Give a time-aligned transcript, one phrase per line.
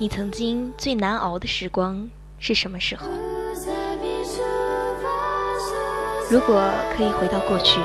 [0.00, 2.08] 你曾经最难熬的时光
[2.38, 3.08] 是什么时候？
[6.30, 6.62] 如果
[6.96, 7.80] 可以回到过去，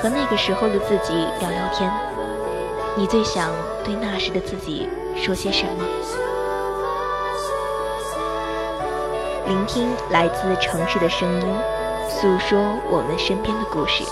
[0.00, 1.90] 和那个时候的自己聊聊天，
[2.96, 3.50] 你最想
[3.84, 5.84] 对那时的自己说些什么？
[9.48, 11.46] 聆听来自城市的声音，
[12.08, 12.56] 诉说
[12.88, 14.04] 我们身边的故事。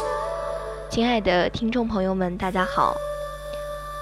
[0.91, 2.97] 亲爱的听众朋友们，大家好。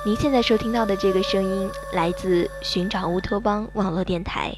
[0.06, 4.54] 您现在收听到的这个声音来自寻找乌托邦网络电台，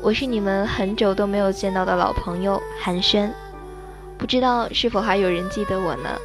[0.00, 3.30] 我是你们很久都没有见到的老朋友韩轩，
[4.16, 6.18] 不知道是否还有人记得我呢？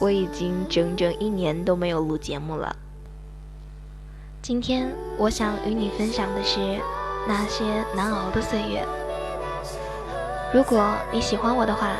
[0.00, 2.74] 我已经整整一年都没有录节目了。
[4.42, 6.58] 今天我想与你分享的是
[7.28, 7.62] 那些
[7.94, 8.84] 难熬的岁月。
[10.52, 11.92] 如果你喜欢我的话，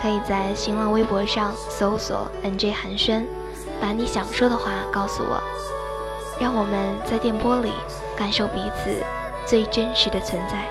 [0.00, 3.22] 可以在新浪微博上搜索 “nj 寒暄”。
[3.80, 5.42] 把你想说的话告诉我，
[6.40, 7.72] 让我们在电波里
[8.16, 9.02] 感受彼此
[9.46, 10.68] 最真实的存在。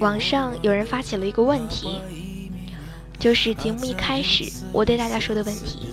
[0.00, 2.00] 网上有人发起了一个问题。
[3.18, 5.88] 就是节目一开始我对大家说的问题：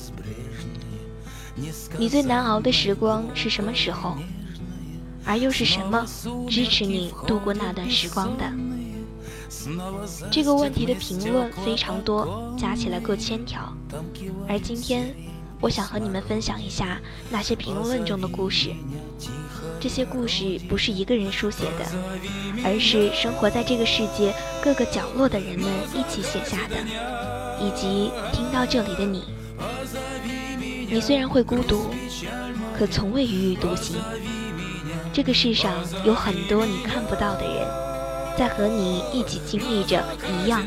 [1.97, 4.15] 你最难熬的时光是什么时候？
[5.25, 6.05] 而又是什么
[6.47, 8.51] 支持你度过那段时光的？
[10.29, 13.75] 这个问题的评论非常多，加起来过千条。
[14.47, 15.15] 而今天，
[15.59, 18.69] 我想和你们分享一下那些评论中的故事。
[19.80, 21.86] 这些故事不是一个人书写的，
[22.64, 24.33] 而是生活在这个世界
[24.64, 26.76] 各个角落的人们一起写下的，
[27.59, 29.23] 以及听到这里的你。
[30.89, 31.93] 你虽然会孤独，
[32.77, 33.98] 可从未踽踽独行。
[35.14, 37.67] 这个世上有很多你看不到的人，
[38.37, 40.03] 在和你一起经历着
[40.43, 40.61] 一样，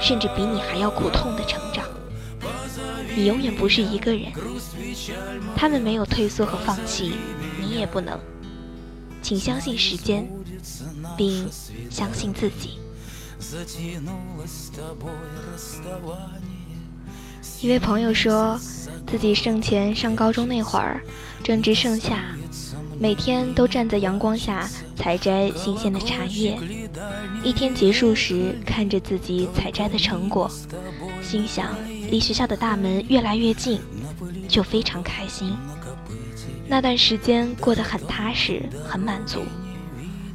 [0.00, 1.84] 甚至比你还要苦痛的成长。
[3.16, 4.30] 你永远不是一个人，
[5.56, 7.14] 他们没有退缩和放弃，
[7.68, 8.18] 你也不能。
[9.20, 10.26] 请相信时间，
[11.16, 11.46] 并
[11.90, 12.78] 相信自己。
[17.60, 18.58] 一位朋友说，
[19.06, 21.02] 自己生前上高中那会儿，
[21.42, 22.34] 正值盛夏，
[22.98, 26.58] 每天都站在阳光下采摘新鲜的茶叶。
[27.42, 30.50] 一天结束时，看着自己采摘的成果，
[31.22, 31.74] 心想
[32.10, 33.80] 离学校的大门越来越近，
[34.48, 35.54] 就非常开心。
[36.70, 39.42] 那段时间过得很踏实，很满足。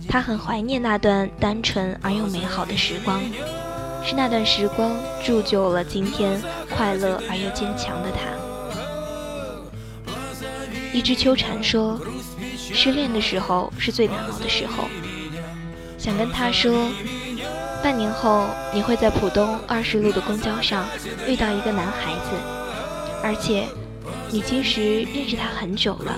[0.10, 3.22] 他很怀念那段单纯而又美好的时光，
[4.04, 4.92] 是那段时光
[5.24, 8.20] 铸就了今天快乐而又坚强的他。
[10.92, 12.00] 一只秋蝉说
[12.58, 14.86] ：“失恋的时候是最难熬的时候。”
[16.00, 16.90] 想跟他说，
[17.84, 20.86] 半年后你会在浦东二十路的公交上
[21.28, 22.32] 遇到一个男孩子，
[23.24, 23.68] 而且。
[24.34, 26.18] 你其实认识他很久了，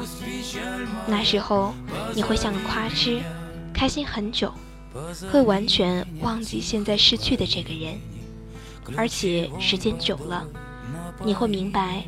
[1.05, 1.75] 那时候
[2.13, 3.21] 你会像个花痴，
[3.73, 4.53] 开心很久，
[5.29, 7.99] 会完全忘记现在失去的这个人，
[8.95, 10.47] 而且时间久了，
[11.25, 12.05] 你会明白，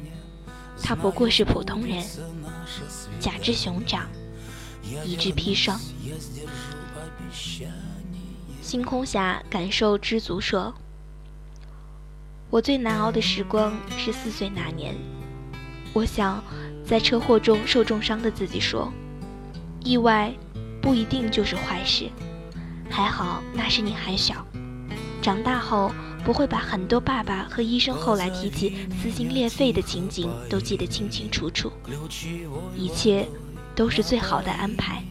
[0.82, 2.02] 他不过是普通人，
[3.20, 4.08] 甲之熊掌，
[5.04, 5.78] 乙之砒霜。
[8.62, 10.74] 星空下感受知足说
[12.50, 14.96] ：“我最难熬的时光是四岁那年。”
[15.98, 16.44] 我想，
[16.86, 18.94] 在车祸中受重伤的自己说
[19.84, 20.32] ：“意外
[20.80, 22.08] 不一定就是坏事，
[22.88, 24.46] 还好那时你还小，
[25.24, 25.92] 长大后
[26.24, 31.72] 不会把很多爸爸和医生后来提起撕心裂肺的情景都记得清清楚楚。
[32.76, 33.28] 一切
[33.74, 35.04] 都是最好的安排，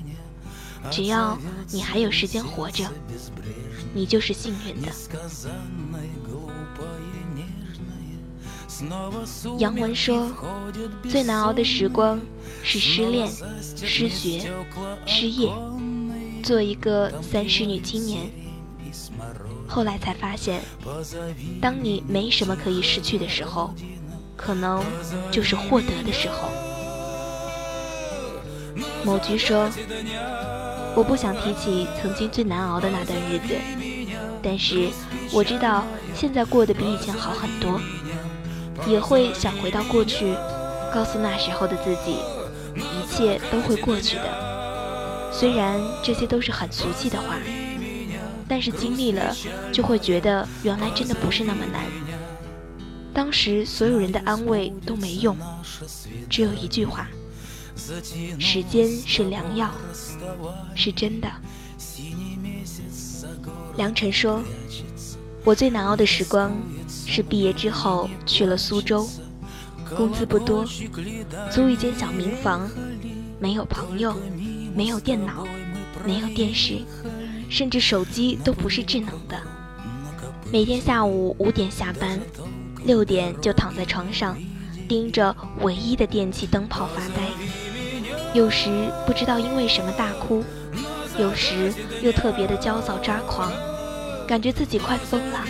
[0.89, 1.37] 只要
[1.73, 2.85] 你还有时间活着，
[3.93, 4.87] 你就是幸运的。”
[9.59, 10.31] 杨文说
[11.09, 12.21] ：“最难熬的时光
[12.63, 13.29] 是失恋、
[13.75, 14.51] 失学、
[15.07, 15.51] 失业，
[16.43, 18.31] 做一个三十女青年。
[19.67, 20.61] 后来才发现，
[21.61, 23.75] 当你没什么可以失去的时候，
[24.37, 24.85] 可能
[25.31, 26.51] 就是获得的时候。”
[29.05, 29.71] 某局说
[30.95, 33.55] ：“我不想提起曾经最难熬的那段日子，
[34.43, 34.91] 但是
[35.33, 37.81] 我知道现在过得比以前好很多。”
[38.87, 40.35] 也会想回到过去，
[40.93, 42.17] 告诉那时候的自己，
[42.75, 45.31] 一切都会过去的。
[45.33, 47.37] 虽然这些都是很俗气的话，
[48.49, 49.35] 但是经历了，
[49.73, 51.85] 就会觉得原来真的不是那么难。
[53.13, 55.37] 当时所有人的安慰都没用，
[56.29, 57.09] 只有一句话：
[58.39, 59.71] 时间是良药，
[60.75, 61.29] 是真的。
[63.77, 64.43] 梁晨说
[65.47, 66.53] ：“我最难熬的时光
[66.89, 69.09] 是毕业之后去了苏州，
[69.97, 70.67] 工资不多，
[71.53, 72.69] 租一间小民房，
[73.39, 74.13] 没有朋友，
[74.75, 75.47] 没有电脑，
[76.05, 76.81] 没有电视，
[77.49, 79.41] 甚至手机都不是智能的。
[80.51, 82.21] 每天下午五点下班。”
[82.85, 84.37] 六点就躺在床上，
[84.89, 87.23] 盯着唯一的电器灯泡发呆，
[88.33, 90.45] 有时不知道因为什么大哭，
[91.19, 93.51] 有时又特别的焦躁抓狂，
[94.27, 95.45] 感觉自己快疯了。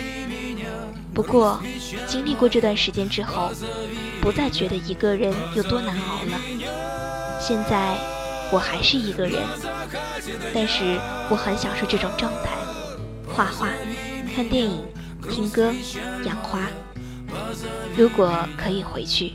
[1.13, 1.59] 不过
[2.05, 3.51] 经历过这段时间之后，
[4.21, 6.39] 不再觉得一个人有多难熬了。
[7.39, 7.97] 现在
[8.51, 9.41] 我还是一个人，
[10.53, 12.51] 但是我很享受这种状态：
[13.33, 13.69] 画画、
[14.35, 14.79] 看电影、
[15.31, 15.73] 听歌、
[16.23, 16.67] 养花。
[17.95, 19.33] 如果可以回去，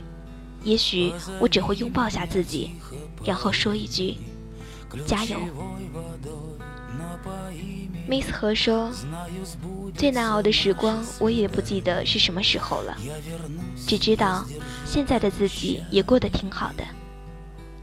[0.62, 2.70] 也许我只会拥抱下自己，
[3.24, 4.16] 然后说一句
[5.04, 5.36] ：“加油。
[8.08, 8.90] ”Miss 何说
[9.94, 12.96] ：“最难熬的时光，我也不记得是什么时候了，
[13.86, 14.44] 只知道
[14.84, 16.84] 现在的自己也过得挺好的。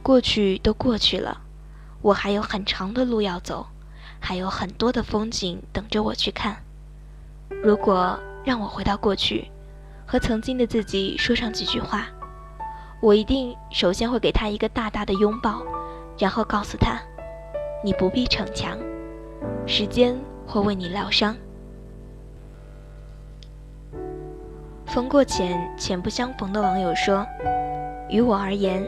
[0.02, 1.42] 过去都过去了，
[2.02, 3.68] 我还有很长的路要走，
[4.20, 6.64] 还有很多的风景等着我去看。
[7.64, 9.50] 如果让我回到过去。”
[10.12, 12.08] 和曾经的自己说上几句话，
[13.00, 15.62] 我一定首先会给他一个大大的拥抱，
[16.18, 17.00] 然后告诉他
[17.86, 18.76] ：“你不必逞强，
[19.66, 21.36] 时间会为你疗伤。”
[24.88, 27.26] 逢过浅，浅不相逢的网友说
[28.10, 28.84] ：“于我而言，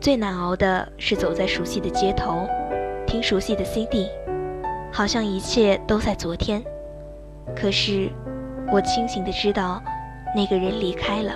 [0.00, 2.46] 最难熬的是走在熟悉的街头，
[3.06, 4.08] 听熟悉的 CD，
[4.92, 6.62] 好像一切都在昨天。
[7.56, 8.10] 可是，
[8.72, 9.82] 我清醒的知道。”
[10.36, 11.32] 那个人离开了。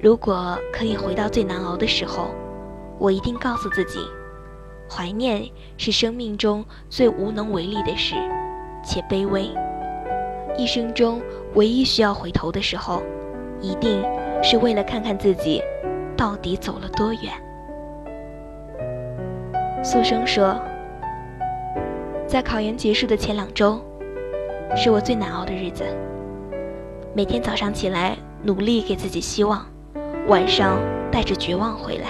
[0.00, 2.28] 如果可以回到最难熬的时候，
[2.96, 3.98] 我一定告诉自己：
[4.88, 8.14] 怀念是生命中最无能为力的事，
[8.84, 9.50] 且卑微。
[10.56, 11.20] 一生中
[11.54, 13.02] 唯一需要回头的时候，
[13.60, 14.02] 一定
[14.42, 15.62] 是为了看看自己
[16.16, 17.32] 到底走了多远。
[19.82, 20.58] 苏生说，
[22.26, 23.80] 在考研结束的前两周，
[24.76, 25.84] 是我最难熬的日子。
[27.14, 29.60] 每天早上起来，努力给自己希望；
[30.28, 30.78] 晚上
[31.10, 32.08] 带着绝望回来，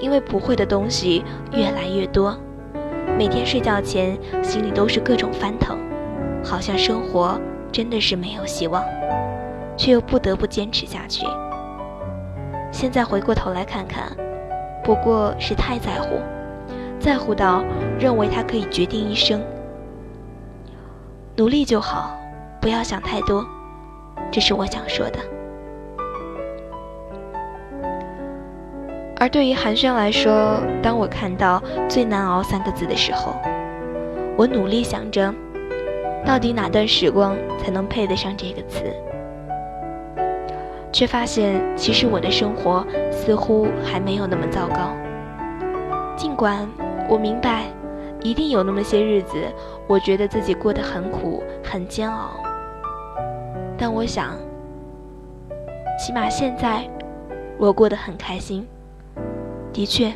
[0.00, 2.36] 因为不会的东西越来越多。
[3.16, 5.78] 每天睡觉前，心里都是各种翻腾，
[6.42, 8.82] 好像生活真的是没有希望，
[9.76, 11.26] 却又不得不坚持下去。
[12.72, 14.10] 现在回过头来看看，
[14.82, 16.18] 不过是太在乎，
[16.98, 17.64] 在乎到
[17.98, 19.40] 认为它可以决定一生。
[21.36, 22.16] 努力就好，
[22.60, 23.46] 不要想太多。
[24.32, 25.18] 这是我想说的。
[29.24, 33.34] 而对于寒暄来说，当我看到“最难熬”三个字的时候，
[34.36, 35.34] 我努力想着，
[36.26, 38.84] 到底哪段时光才能配得上这个词，
[40.92, 44.94] 却发现其实我的生活似乎还没有那么糟糕。
[46.18, 46.68] 尽管
[47.08, 47.62] 我明白，
[48.20, 49.38] 一定有那么些日子，
[49.86, 52.32] 我觉得自己过得很苦、很煎熬。
[53.78, 54.36] 但我想，
[55.98, 56.86] 起码现在
[57.56, 58.68] 我过得很开心。
[59.74, 60.12] 的确，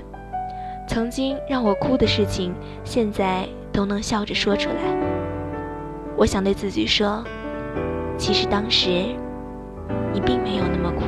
[0.86, 4.76] 曾经让我哭的事情，现在都能笑着说出来。
[6.16, 7.24] 我想对自己说，
[8.16, 8.88] 其实当时
[10.12, 11.02] 你并没有那么苦。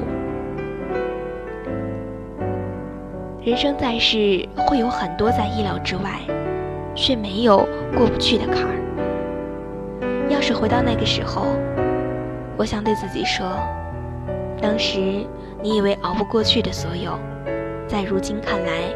[3.44, 6.18] 人生在世，会有很多在意料之外，
[6.96, 7.58] 却没有
[7.96, 10.26] 过不去的坎儿。
[10.28, 11.46] 要是回到那个时候，
[12.56, 13.46] 我想对自己说，
[14.60, 15.24] 当时
[15.62, 17.12] 你以为熬不过去的所有，
[17.90, 18.94] 在如今看来，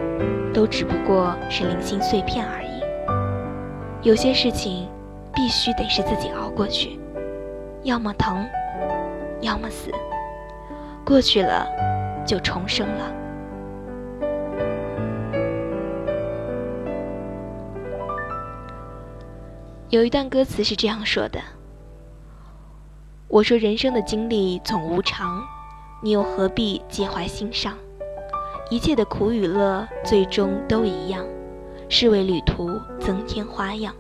[0.55, 4.09] 都只不过是零星碎片而已。
[4.09, 4.89] 有些事情，
[5.35, 7.01] 必须得是自己熬过去，
[7.83, 8.47] 要么疼，
[9.41, 9.91] 要么死。
[11.05, 11.67] 过去了，
[12.25, 13.13] 就重生了。
[19.89, 21.41] 有一段歌词是这样说的。
[23.27, 25.43] 我说：“人生的经历总无常，
[26.01, 27.77] 你又何必介怀心上？
[28.71, 31.25] 一切的苦与乐，最终都一样，
[31.89, 32.69] 是为旅途
[32.99, 33.95] 增添花样。”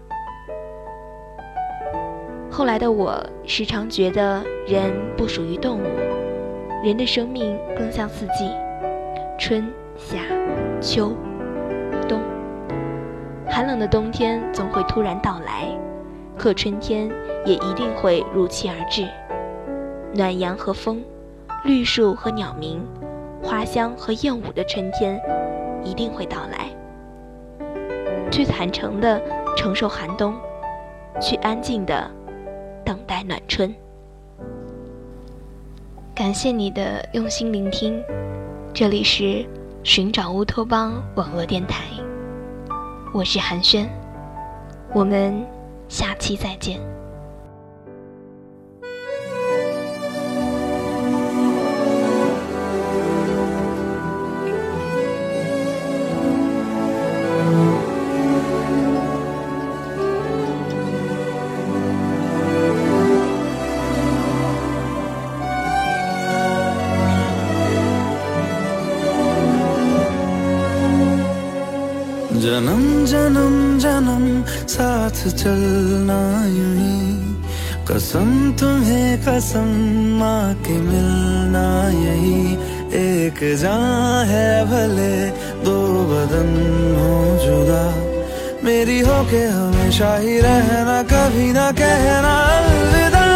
[2.50, 5.84] 后来的我时常觉得，人不属于动物，
[6.84, 8.50] 人的生命更像四季：
[9.38, 9.66] 春
[9.96, 10.18] 夏
[10.80, 11.12] 秋
[12.08, 12.20] 冬。
[13.48, 15.68] 寒冷的冬天总会突然到来，
[16.38, 17.10] 可春天
[17.44, 19.06] 也一定会如期而至。
[20.14, 21.02] 暖阳和风，
[21.64, 22.80] 绿树和鸟鸣，
[23.44, 25.20] 花香和燕舞的春天
[25.84, 26.70] 一定会到来。
[28.30, 29.22] 去坦诚的
[29.56, 30.34] 承受寒冬，
[31.20, 32.10] 去安静的
[32.84, 33.72] 等待暖春。
[36.14, 38.02] 感谢你的用心聆听，
[38.72, 39.44] 这里是
[39.82, 41.84] 寻找乌托邦网络电台，
[43.12, 43.86] 我是寒暄，
[44.92, 45.44] 我们
[45.88, 46.80] 下期再见。
[72.34, 76.74] जन्म जन्म जन्म, साथ चलना यूँ
[77.86, 79.68] कसम तुम्हें कसम
[80.18, 82.54] माँ के मिलना यही।
[82.94, 85.30] एक जान है भले,
[85.64, 86.50] दो बदन
[86.98, 87.14] हो
[87.44, 87.84] जुदा।
[88.64, 93.26] मेरी हो के हमेशा ही रहना, कभी ना कहना अलविदा।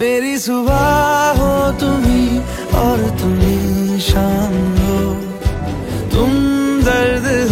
[0.00, 2.38] मेरी सुबह हो तुम्ही
[2.74, 5.14] और तुम्ही शाम हो।
[6.10, 6.30] तुम
[6.82, 7.26] दर्द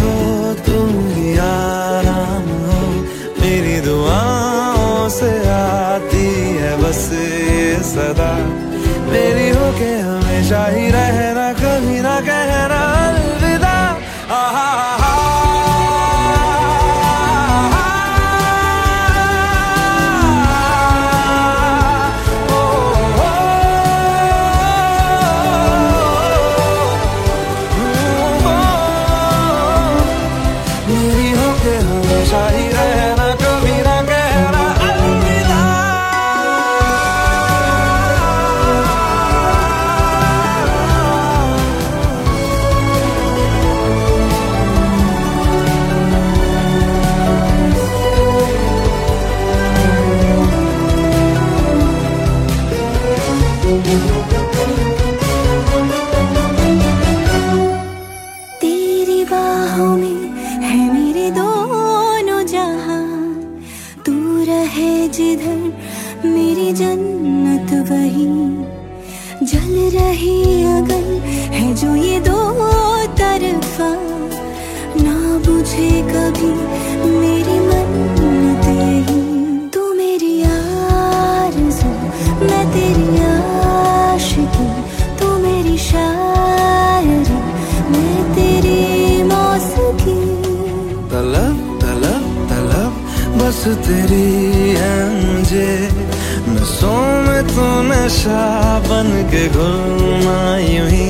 [98.11, 98.43] नशा
[98.87, 101.05] बन के घुलना यूँ ही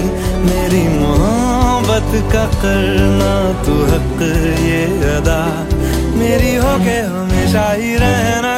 [0.45, 3.31] मेरी मोहब्बत का करना
[3.65, 4.21] तू हक
[4.65, 5.39] ये अदा।
[6.19, 8.53] मेरी हो के हमेशा ही रहना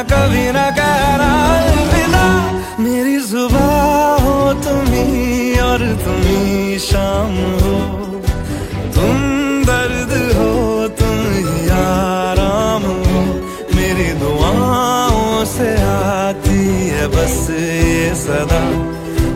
[17.24, 18.60] बस ये सदा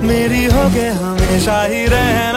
[0.09, 2.28] मेरी हो गए हमेशा ही रहे